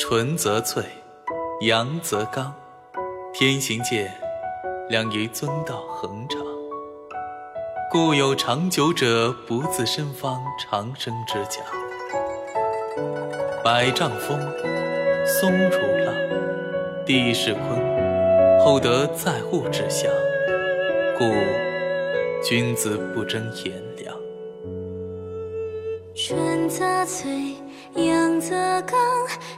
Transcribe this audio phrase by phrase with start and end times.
[0.00, 0.82] 纯则粹，
[1.60, 2.54] 阳则刚。
[3.34, 4.10] 天行健，
[4.88, 6.40] 两仪遵道恒长。
[7.90, 11.62] 故有长久者不自生方长生之讲。
[13.62, 14.40] 百丈峰，
[15.26, 15.76] 松如
[16.06, 16.14] 浪，
[17.04, 20.10] 地势坤，厚德载物之象。
[21.18, 21.26] 故
[22.42, 24.16] 君子不争炎凉。
[26.14, 27.54] 纯则粹，
[27.94, 28.50] 阳则
[28.82, 28.98] 刚，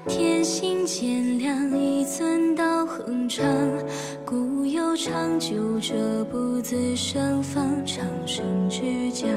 [0.06, 3.44] 天行健，良以遵道恒长。
[4.24, 9.28] 故有长久者不自生方长生之讲。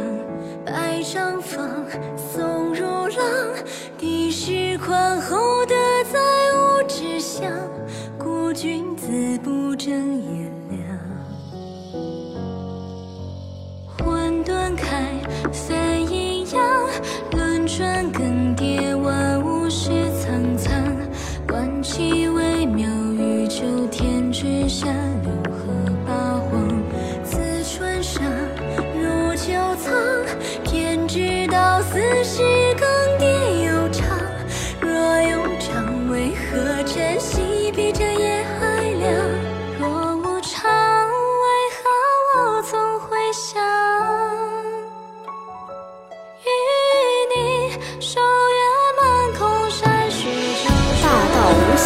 [0.66, 1.86] 百丈方，
[2.18, 3.18] 松如浪，
[3.98, 5.76] 地势宽，厚德
[6.12, 6.20] 载
[6.54, 7.50] 物之象。
[8.20, 9.08] 故君子
[9.42, 10.22] 不争
[21.98, 24.86] 其微妙，宇宙天之下，
[25.24, 25.72] 六合
[26.06, 26.84] 八荒。
[27.24, 28.22] 自春沙
[29.00, 29.96] 入九藏，
[30.66, 32.44] 天之道，四时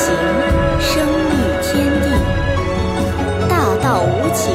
[0.09, 0.17] 情，
[0.79, 2.07] 生育天地；
[3.47, 4.52] 大道无情，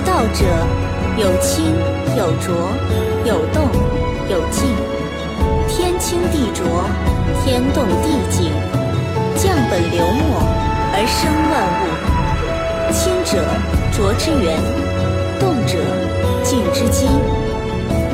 [0.00, 0.44] 道者，
[1.16, 1.74] 有清
[2.16, 2.70] 有浊，
[3.24, 3.68] 有动
[4.28, 4.68] 有静。
[5.68, 6.84] 天清地浊，
[7.44, 8.50] 天动地静，
[9.36, 10.42] 降本流末
[10.92, 11.84] 而生万物。
[12.92, 13.44] 清者，
[13.92, 14.58] 浊之源；
[15.38, 15.78] 动者，
[16.42, 17.06] 静之基。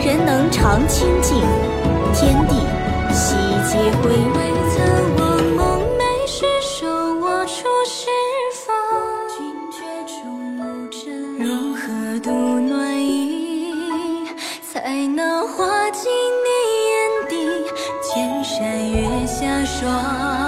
[0.05, 1.41] 人能常清静，
[2.15, 2.55] 天地
[3.13, 3.37] 悉
[3.67, 4.17] 皆归。
[19.81, 20.46] 说。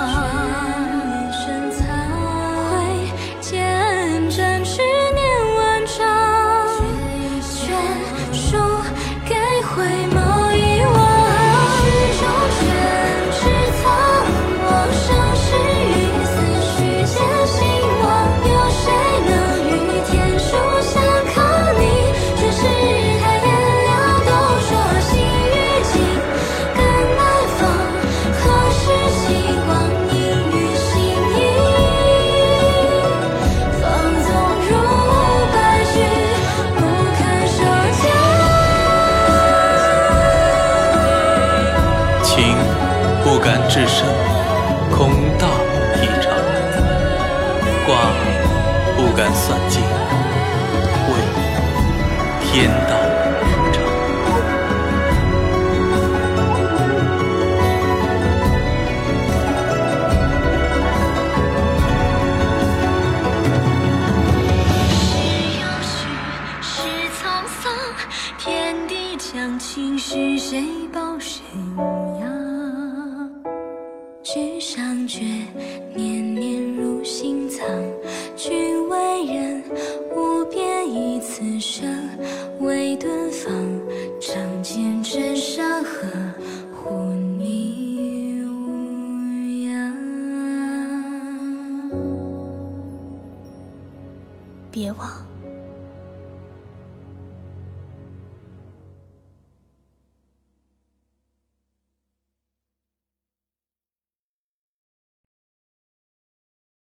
[43.31, 44.07] 不敢至深，
[44.91, 45.47] 恐大
[46.01, 46.33] 异常；
[47.85, 47.95] 卦
[48.97, 51.13] 不敢算尽，畏
[52.41, 52.97] 天道
[53.45, 53.77] 无常。
[64.97, 65.05] 是
[65.61, 65.93] 有序，
[66.63, 66.73] 是
[67.13, 67.23] 沧
[67.61, 67.71] 桑，
[68.39, 71.43] 天地将倾，是谁抱谁
[72.23, 72.28] 扬？
[75.09, 75.25] 纸上诀，
[75.95, 77.67] 年年入心藏。
[78.37, 79.65] 君为人，
[80.15, 81.89] 无边以此生，
[82.61, 83.51] 为敦芳。
[84.21, 86.07] 仗剑镇山河，
[86.75, 86.95] 护
[87.39, 89.97] 你无恙。
[94.71, 95.28] 别忘。